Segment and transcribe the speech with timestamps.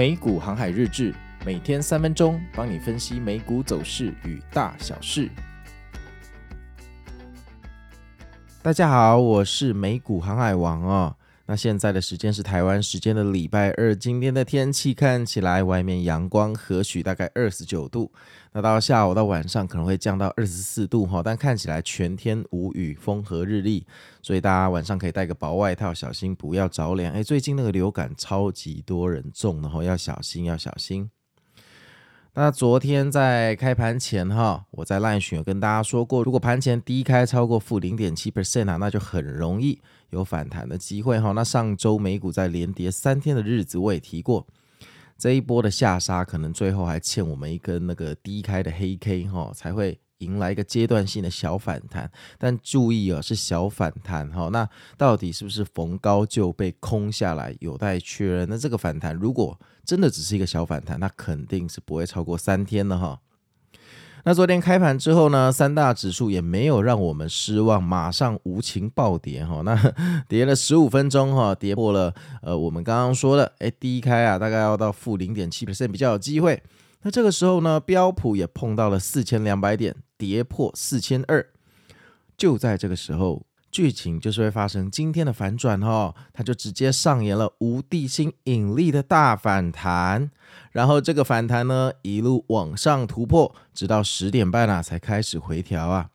[0.00, 5.28] 美股航海日志，每天三分钟，帮你分析美股走势与大小事。
[8.62, 11.14] 大家好，我是美股航海王哦。
[11.50, 18.12] 那现在的时间是台湾时间的礼拜二，今天的天气看起来外面阳光和煦，大概二十九度。
[18.52, 23.84] 那到下午到晚上可能会降到二十四度哈，但看起来全天无雨，风和日丽，
[24.22, 27.12] 所以大家晚上可以带个薄外套，小心不要着凉。
[27.12, 31.10] 哎，最近那个流感超级多人中的哈，要小心要小心。
[32.34, 39.80] 那昨天在开盘前哈，我在烂眼群有跟大家说过，如果盘前低开超过负零点七 percent 啊，那就很容易
[40.10, 41.32] 有反弹的机会哈。
[41.32, 44.46] 那上周美股在连跌三天的日子，我也提过，
[45.18, 49.98] 这一波的下杀可能最后还欠我们一根那个低开的黑 K 哈，才会。
[50.20, 54.48] 迎来一个阶段性的小反弹，但注意哦，是小反弹哈。
[54.50, 58.48] 那到底是不是逢高就被空下来，有待确认。
[58.48, 63.20] 那这个反弹如果真的只是一个小反弹，那肯定是不会超过三天的哈。
[64.24, 69.62] 那昨天开盘之后呢，三大指数也没有让我们失望，马上无情暴跌哈。
[69.64, 69.76] 那
[70.28, 76.62] 跌了十五分钟哈，跌破了呃我们刚刚说的，哎，低开啊，大概要到负零点七 percent 比较有机会。
[77.02, 81.46] 那这个时候呢，标普也碰到了四千两百点，跌破四千二。
[82.36, 90.30] 就在这个时候，剧情就是会发生今天的反转哦，它就直接上演了无地心引力的大反弹，
[90.72, 96.10] 然后这个反弹呢一路往上突破，直到十点半啊才开始回调啊，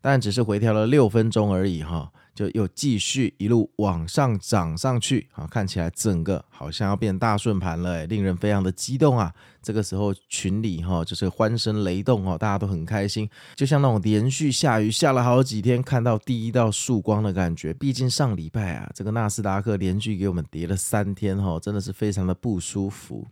[0.00, 2.12] 但只是回调了六分钟而已哈。
[2.34, 9.32] 就又继续一路往上涨上去，好，看起来整个好像要变大顺盘了，令人非常的激动啊！
[9.62, 17.74] 这个时候群里哈就是欢声雷动哦，大家都很开心，就像那种连续下雨下了好几天，看到第一道曙光的感觉。
[17.74, 23.26] 毕竟上礼拜啊，这个纳斯达克连续给我们跌了三天哈，真的是非常的不舒服。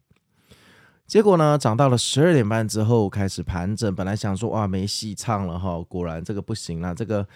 [1.06, 7.26] 结果呢，涨到了十二点半之后开始盘整，本来想说哇没戏唱了哈，果然这个不行了，这个。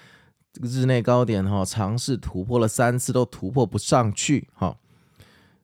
[0.54, 4.76] 这个日内高点哈，尝试突破了三次都突破不上去哈，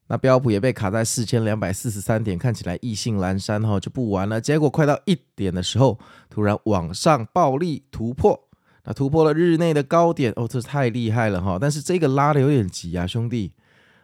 [0.09, 4.41] 那标普也被卡在四千两百四十三点，看起来意兴阑珊哈，就不玩了。
[4.41, 5.97] 结果快到一点的时候，
[6.29, 8.49] 突然往上暴力突破，
[8.83, 11.57] 那突破了日内的高点哦，这太厉害了哈！
[11.61, 13.53] 但是这个拉的有点急啊，兄弟，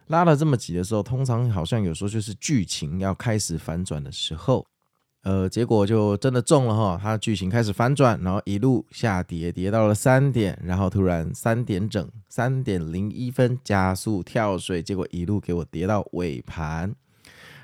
[0.06, 4.64] 拉的这么急的时候，通常好像有时候就是剧情要开始反转的时候。
[5.26, 16.94] 呃，结果就真的中了哈，它的剧情开始反转，然后一路下跌，跌到了三点，然后突然三点整，三点零一分加速跳水，结果一路给我跌到尾盘，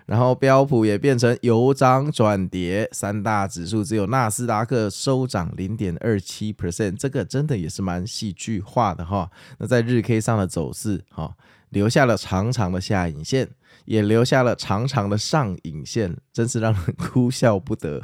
[0.07, 9.31] 然后标普也变成由涨转跌，三大指数只有纳斯达克收涨零点二七 percent，这个真的也是蛮戏剧化的哈。
[9.59, 11.37] 那在日 K 上的走势哈，
[11.69, 13.51] 留下了长长的下影线。
[13.85, 18.03] 也留下了长长的上影线，真是让人 哭笑不得。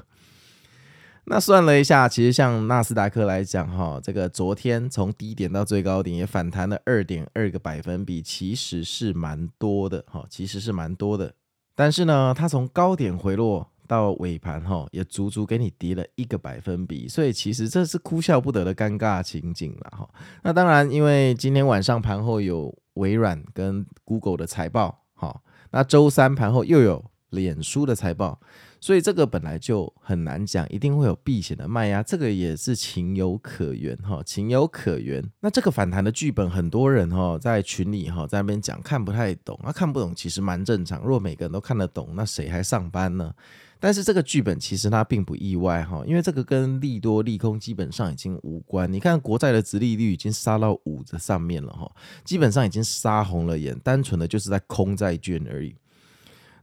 [1.31, 11.35] 那算了一下，其实像纳斯达克来讲，哈，这个昨天从低点到最高点也反弹了二点二个百分比，其实是蛮多的，哈，其实是蛮多的。
[11.75, 20.09] 但是呢，它从高点回落到尾盘，哈，也足足给你跌了一个百分比，所以其实这是哭笑不得的尴尬情景了，哈。
[20.43, 25.39] 那当然，因为今天晚上盘后有微软跟 Google 的财报，哈。
[25.71, 28.41] 那周三盘后又有脸书的财报，
[28.81, 35.23] 所以这个本来就很难讲，一定会有避险的卖压，这个也是情有可原哈，情有可原。
[35.41, 41.03] 那这个反弹的剧本，很多人哈在群里哈在那边讲看不太懂，那看不懂其实蛮正常。
[41.03, 43.35] 如果每个人都看得懂，那谁还上班呢？
[43.81, 48.93] 但是这个剧本其实它并不意外哈，因为这个跟利多利空基本上已经无关。
[48.93, 51.91] 你看国债的殖利率已经杀到五的上面了哈，
[52.25, 55.77] 基本上已经杀红了眼，单纯的就是在空债券而已。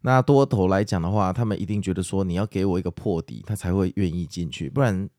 [0.02, 4.70] 那多头来讲的话，他们一定觉得说你要给我一个破底，他才会愿意进去。
[4.70, 5.10] 不然，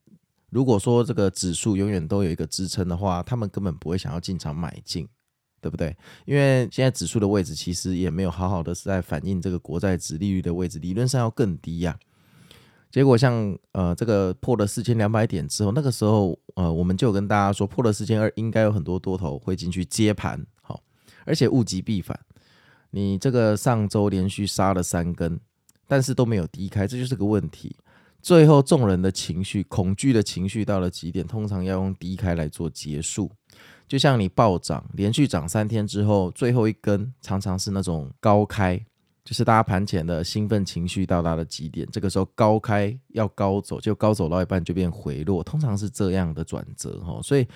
[0.49, 5.07] 如果说这个指数永远都有一个支撑的话，他们根本不会想要进场买进。
[5.59, 5.95] 对不对？
[6.25, 11.97] 因为现在指数的位置其实也没有好好的是在反映这个国债值利率的位置，理论上要更低呀、
[12.91, 20.81] 结果像呃这个破了四千两百点之后，那个时候呃我们就跟大家说破了四千二，应该有很多多头会进去接盘，好，
[21.25, 22.17] 而且物极必反。
[22.91, 25.39] 你这个上周连续杀了三根，
[25.87, 27.75] 但是都没有低开，这就是个问题。
[28.21, 33.31] 最后众人的情绪、恐惧的情绪到了极点，通常要用低开来做结束。
[33.87, 38.77] 就像你暴涨，连续涨三天之后，最后一根常常是那种高开，
[39.23, 47.19] 就是大家盘前的兴奋情绪到达了极点，这个时候高开要高走，就高走到一半就变回落，通常是这样的转折哈。
[47.21, 47.47] 所以，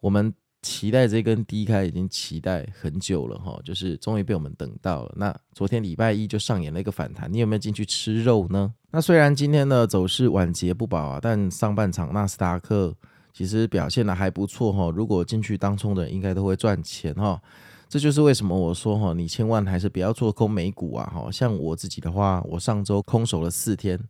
[0.00, 0.32] 我们
[0.62, 5.14] 期待这根低开已经期待很久了哈，就是终于被我们等到了。
[5.16, 8.72] 那昨天礼拜一就上演了一个反弹，你有没有进去吃肉呢？
[8.90, 12.94] 那虽然今天的走势晚节不保啊，但上半场纳斯达克
[13.34, 14.90] 其实表现的还不错哈。
[14.90, 17.38] 如果进去当冲的应该都会赚钱哈。
[17.86, 21.30] 这就是为什么我说哈，你千万还是不要做空美股啊哈。
[21.30, 24.00] 像我自己的话，我上周空手了四天。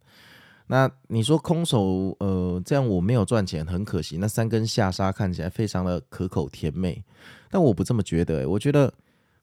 [0.66, 4.16] 那你说空手，呃，这样我没有赚钱，很可惜。
[4.16, 7.04] 那三根下杀看起来非常的可口甜美，
[7.50, 8.48] 但我不这么觉得。
[8.48, 8.90] 我觉得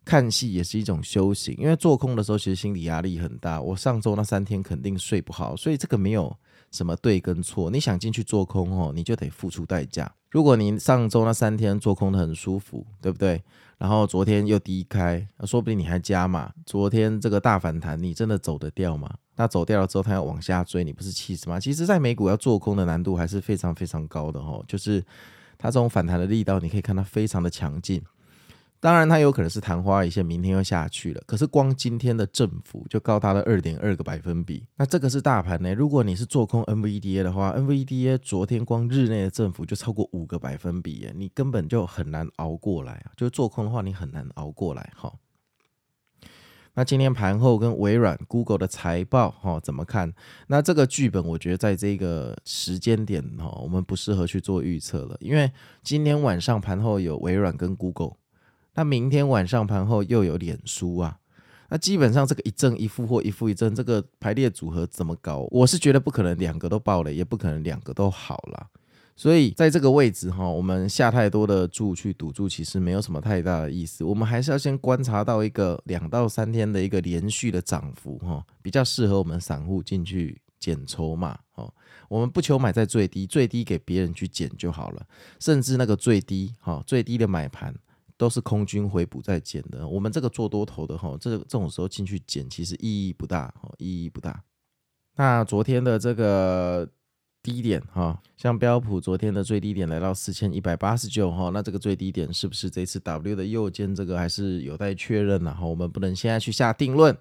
[0.04, 3.62] 看戏也是一种修行，因为做空的时候其实心理压力很大。
[3.62, 6.36] 我上周那三天肯定睡不好，所以这个没有
[6.72, 7.70] 什么对跟错。
[7.70, 10.12] 你想进去做空哦，你就得付出代价。
[10.30, 13.44] 如果你上周那三天做空的很舒服，对不对？
[13.78, 16.52] 然后昨天又低开，说不定你还加码。
[16.66, 19.14] 昨天这个大反弹，你真的走得掉吗？
[19.36, 21.60] 那走掉了之后，它要往下追，你不是气死吗？
[21.60, 24.64] 其实，在美股要做空的难度还是非常非常高的哦。
[24.68, 25.04] 就是
[25.58, 28.02] 它这种反弹的力道，你可以看它非常的强劲。
[28.82, 31.22] 当然，它有可能是昙花一现，明天又下去了。
[31.28, 34.66] 可是光今天的振幅就高达了二点二个百分比。
[34.76, 35.72] 那这个是大盘呢？
[35.76, 43.14] 如果你是做空 NVDA 的话，NVDA 昨天光日内的振幅就超过五个百分比耶，你根本就很难熬过来啊！
[43.16, 45.14] 就做空的话，你很难熬过来哈。
[46.74, 50.12] 那今天盘后跟微软、Google 的财报哈怎么看？
[50.48, 55.52] 那这个剧本我觉得在这个时间点哈，我们不适合去做预测了，因为
[55.84, 58.14] 今天晚上盘后有微软跟 Google，
[58.82, 61.20] 那明天晚上盘后又有脸书啊，
[61.70, 65.48] 那基本上这个一正一负或一负一正，这个排列组合怎么搞？
[65.52, 68.68] 我是觉得不可能两个都爆了，也不可能两个都好了。
[69.16, 74.04] 所以在这个位置哈，我们下太多的注去赌注，其实没有什么太大的意思。
[74.04, 81.72] 我们还是要先观察到一个两到三天的一个连续的涨幅哈，比较适合我们散户进去捡筹码哈。
[82.10, 85.06] 我们不求买在最低，最低给别人去捡就好了。
[85.40, 87.72] 甚至那个最低哈，最低的买盘
[88.22, 89.88] 都是空军回补在减的。
[89.88, 94.44] 我们这个做多头的哈，这这种时候进去减其实意义不大，哈意义不大。
[95.16, 96.88] 那昨天的这个。
[97.44, 103.96] 低点哈，像标普昨天的最低点来到四千一百八十九哈，那这个最低点是不是这次 W 的右肩？
[103.96, 107.18] 这个还是有待确认，然后我们不能现在去下定论。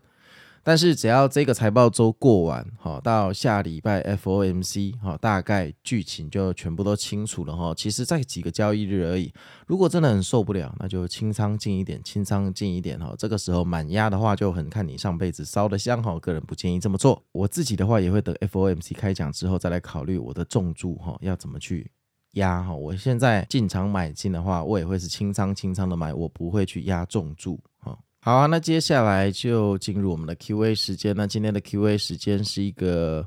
[0.63, 7.75] 但是只要这个财报周过完，哈，到下礼拜 FOMC，哈，大概剧情就全部都清楚了，哈。
[7.75, 9.33] 其实在几个交易日而已，
[9.67, 13.15] 如果真的很受不了，那就清仓进一点，清仓进一点，哈。
[13.19, 16.19] 这个时候满压的话，就很看你上辈子烧的香，哈。
[16.21, 17.23] 个人不建议这么做。
[17.33, 21.91] 我自己的话，也会等 FOMC 开讲之后再来考虑我的重注，哈，要怎么去
[22.33, 22.75] 压，哈。
[22.75, 27.59] 我现在进场买进的话，我也会是清仓清仓的买，我不会去压重注，
[28.23, 31.17] 好啊，那接下来就进入我们的 Q&A 时间。
[31.17, 33.27] 那今天的 Q&A 时间是一个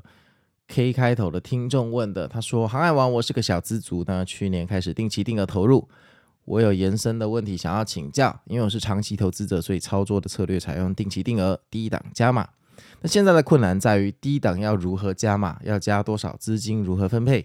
[0.68, 5.88] K 开头的听众问的，他说：“航海王，我是个小资族，那去年开始定期定额投入，
[6.44, 12.48] 我有延伸的问题想要请教，因为我是长期投资者，所以操作的策略采用定期定额、低档加码。
[13.00, 17.44] 那现在的困难在于低档要如何加码，要加多少资金，如何分配？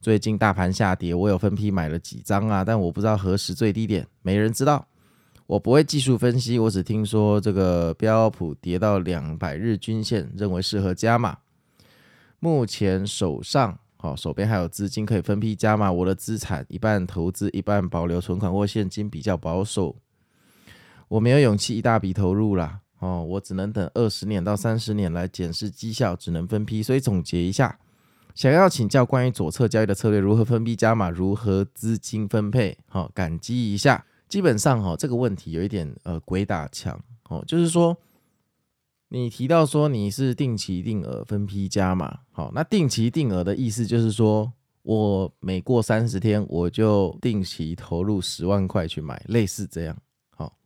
[0.00, 4.82] 最近大盘下跌，我有分批买了几张啊，但我不知道何时最低点，没人知道。”
[5.46, 11.38] 我不会技术分析，我只听说这个标普跌到两百日均线，认为适合加码。
[12.40, 15.90] 目前手上好、哦，手边还有资金可以分批加码。
[15.90, 19.96] 我的资产一半投资，一半保留存款或现金，比较保守。
[21.08, 26.82] 我没有勇气一大笔投入啦，哦，我只能等二十年到三十年来检视绩效，只能分批。
[26.82, 27.78] 所以总结一下，
[28.34, 32.76] 想要请教关于左侧交易的策略，如何分批加码，如何资金分配？
[32.88, 34.04] 好、哦，感激一下。
[34.28, 37.96] 基本上哈，这个问题有一点呃鬼打墙哦，就是说
[39.08, 44.52] 你提到说你是定期定额分批加码，好，那定期定额的意思就是说
[44.82, 49.96] 我每过三十天我就定期投入十万块去买，类似这样，
[50.30, 50.56] 好，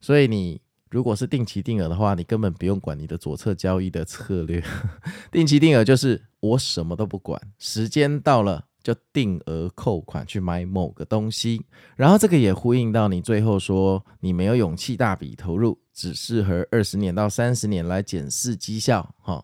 [0.00, 0.60] 所以你
[0.90, 4.62] 如果是定期定额的话，你根本不用管你的左侧交易的策略，
[5.32, 8.66] 定期定额就是我什么都不管，时间到了。
[8.84, 11.64] 就定额扣款去买某个东西，
[11.96, 19.42] 然后这个也呼应到你最后说你没有勇气大笔投入，只适合二十年到三十年来检视绩效，哈，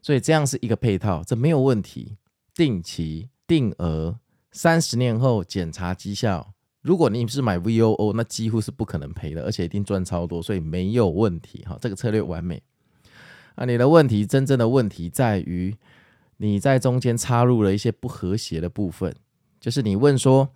[0.00, 2.16] 所以这样是一个配套，这没有问题。
[2.54, 4.18] 定期定额，
[4.50, 6.54] 三十年后检查绩效。
[6.80, 12.62] 如果你是买 VOO，那几乎是不可能赔的，而且一定赚超多，所以没有问题，哈，这个策略完美。
[13.56, 15.76] 啊，你的问题真正的问题在于。
[16.42, 19.14] 你在中间插入了一些不和谐的部分，
[19.60, 20.48] 就是你问说，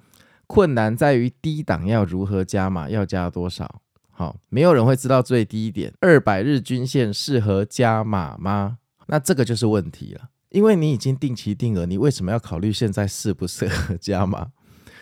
[0.46, 3.82] 困难在于低档要如何加码，要加多少？
[4.10, 8.78] 好，没有人会知道最低点，二百日均线适合加码吗？
[9.08, 14.52] 那这个就是问题了，因为你已经定期定额，你为什么要考虑现在适不适合加码？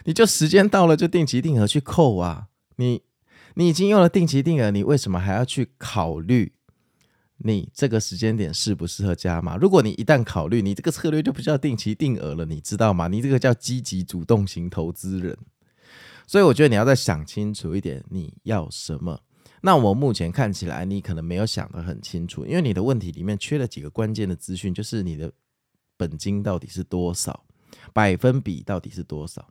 [0.05, 2.49] 你就时间到了就定期定额去扣啊。
[2.77, 3.03] 你
[3.55, 6.55] 你已经用了定期定额，你为什么还要去考虑
[7.45, 9.57] 你这个时间点适不适合加码？
[9.57, 13.09] 如果你一旦考虑，你这个策略就不叫定期定额了，你知道吗？
[13.09, 15.37] 你这个叫积极主动型投资人。
[16.27, 19.21] 所以我觉得你要再想清楚一点，你要什么？
[19.61, 25.31] 那我目前看起来，你可能没有想得很清楚，因为你的问题里面缺了几个关键的资讯，就是你的
[25.97, 27.45] 本金到底是多少，
[27.93, 29.47] 百分比到底是多少？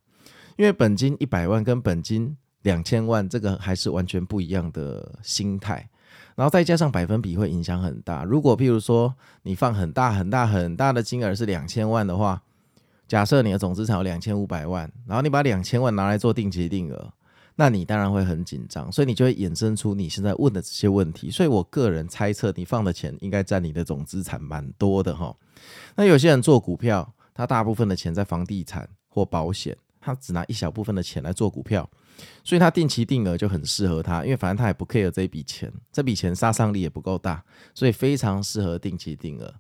[0.58, 5.90] 因为本金一百万跟本金两千万，这个还是完全不一样的心态。
[6.36, 8.24] 然后再加上百分比会影响很大。
[8.24, 12.42] 如果譬如说你放很大很大很大的金额是两千万的话。
[13.08, 17.12] 假设你的总资产有两千五百万，然后你把两千万拿来做定期定额，
[17.58, 21.30] 那你当然会很紧张，所以你就会衍生出你现在问的这些问题。
[21.30, 25.36] 所以我个人猜测，你放的钱应该占你的总资产蛮多的哈。
[25.98, 31.90] 那有些人做股票，他大部分的钱在房地产或保险，他只拿一小部分的钱来做股票，
[32.44, 37.42] 所以他定期定额就很适合他，因为反正他也不 care 这笔钱，这笔钱杀伤力也不够大，
[37.74, 39.54] 所以非常适合定期定额。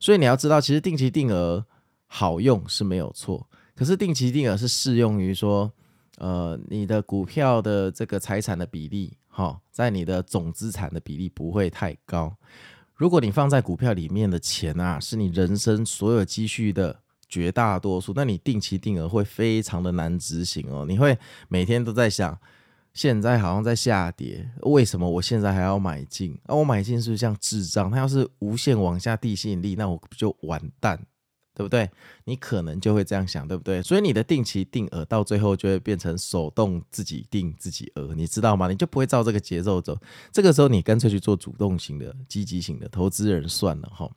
[0.00, 1.64] 所以你要知道，其实定期定额。
[2.10, 3.46] 好用是没有错，
[3.76, 5.70] 可是定期定额是适用于说，
[6.16, 12.34] 呃，你的股票的这个财产的比例，哈，在你的总资产的比例不会太高。
[12.94, 16.98] 如果你放在股票里面的钱啊，是你人生所有积蓄的
[17.28, 20.84] 绝大多数，那你定期定额会非常的难执行哦。
[20.88, 21.16] 你会
[21.48, 22.38] 每天都在想，
[22.94, 26.38] 现在好像在下跌，为什么我现在还要买进？
[26.46, 27.90] 那、我买进是不是像智障？
[27.90, 31.00] 它要是无限往下地吸引力，那我不就完蛋？
[31.54, 31.90] 对不对？
[32.24, 33.82] 你可能就会这样想，对不对？
[33.82, 38.68] 所以你的定期定额到最后就会变成手动自己定自己额，你知道吗？
[38.68, 39.98] 你就不会照这个节奏走。
[40.30, 44.08] 这个时候你干脆去做主动型的、积极型的投资人算了哈。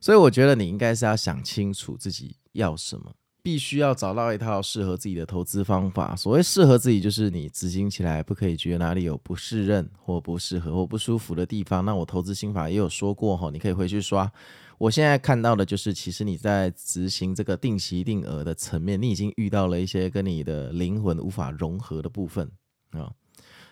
[0.00, 6.16] 所以我觉得你应该是要想清楚自己要什么，必须要找到一套适合自己的投资方法。
[6.16, 11.84] 所谓适合自己，就是你执行起来不可以觉得哪里有不适任或不适合或不舒服的地方。
[11.84, 14.30] 那我投资心法也有说过哈，你可以回去刷。
[14.78, 22.50] 我现在看到的就是，其实你在执行这个定期定额的层面，你已经遇到了一些跟你的灵魂无法融合的部分
[22.90, 23.10] 啊。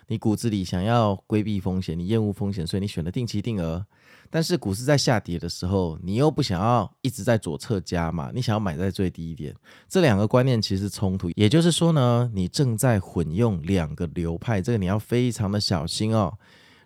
[0.07, 3.85] 你骨子里想要规避风险，你厌恶风险，所以你选了定期定额。
[4.31, 9.55] 但是股市在下跌的时候，你又不想要一直在左侧加码，你想要买在最低点。
[9.89, 16.33] 这两个观念其实冲突，也就是说呢，你正在混用两个流派，这个你要非常的小心哦。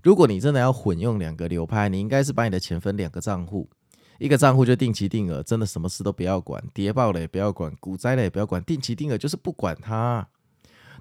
[0.02, 3.68] 如果你真的要混用两个流派，你应该是把你的钱分两个账户。
[4.18, 10.26] 一个账户就定期定额，真的什么事都不要管，跌爆了也不要管，股灾了也不要管，定期定额就是不管它。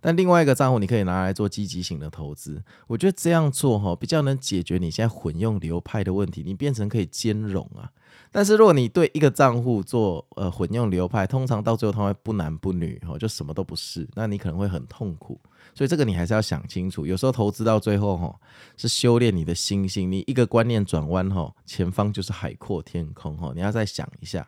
[0.01, 7.91] 但另外一个账户你可以拿来做积极型的投资，我觉得这样做哈比较能解决你现在混用流派的问题，你变成可以兼容啊。
[8.31, 15.39] 但是如果你对一个账户做呃混用流派，通常到最后他会不男不女哈，就什么都不是，那你可能会很痛苦。
[15.73, 17.05] 所以这个你还是要想清楚。
[17.05, 18.35] 有时候投资到最后哈，
[18.75, 20.11] 是修炼你的心性。
[20.11, 23.51] 你一个观念转弯哈，前方就是海阔天空哈。
[23.55, 24.47] 你要再想一下。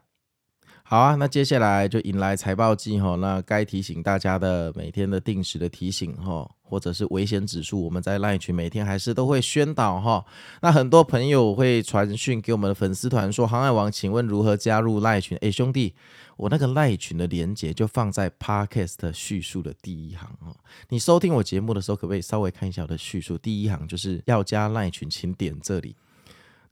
[0.91, 3.15] 好啊，那接下来就迎来财报季哈。
[3.17, 10.25] 那该提醒大家的每天的定时的提醒哈，或者是危险指数，我们在 LINE 群每天还是都会宣导哈。
[10.63, 15.93] 那很多朋友会传讯给我们的粉丝团说：“航海王，请问如何加入 LINE 群？”哎，兄弟。
[16.38, 20.55] 我那个赖群的连接就放在 Podcast 叙述的第一行哦。
[20.88, 23.38] 你收听我节目的时候，可不可以稍微看一下我的叙述？
[23.38, 25.96] 第一行就是要加赖群，请点这里。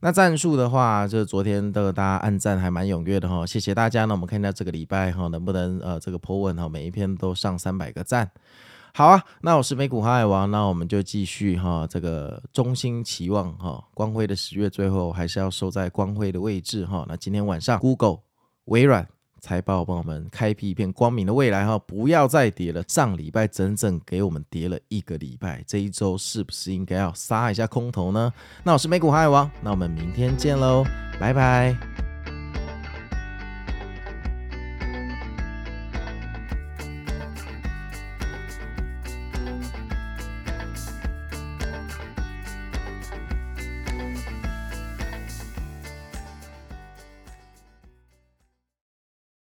[0.00, 4.04] 那赞数的话，就昨天的大家按赞还蛮踊跃的哈，谢谢大家。
[4.04, 8.30] 那我们看一下这个礼拜哈，能不能呃这个 po 文哈，每一篇都上三百个赞。
[8.94, 17.04] 好啊，那我是美股航海王，那我们就继续哈，这个衷心期望哈，光辉的十月最后还是要收在光辉的位置哈。
[17.08, 18.18] 那今天晚上，Google、
[18.66, 19.04] 微软。
[19.40, 22.82] 财报帮我们开辟一片光明的未来哈，不要再跌了。
[22.88, 28.32] 上礼拜整整给我们跌了一个礼拜，这一周是不是应该要杀一下空头呢？
[28.64, 30.84] 那我是美股航海王，那我们明天见喽，
[31.20, 32.07] 拜拜。